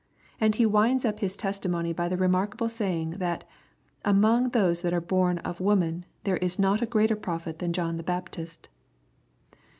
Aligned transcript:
And 0.39 0.55
he 0.55 0.65
winds 0.65 1.05
up 1.05 1.19
his 1.19 1.37
testimony 1.37 1.93
by 1.93 2.09
the 2.09 2.17
remarkable 2.17 2.69
saying, 2.69 3.11
that" 3.21 3.47
among 4.03 4.49
those 4.49 4.81
that 4.81 4.93
are 4.95 4.99
bom 4.99 5.37
of 5.45 5.61
woman 5.61 6.05
there 6.23 6.37
is 6.37 6.57
not 6.57 6.81
a 6.81 6.87
greater 6.87 7.15
prophet 7.15 7.59
than 7.59 7.71
John 7.71 7.97
the 7.97 8.03
Baptist." 8.03 8.67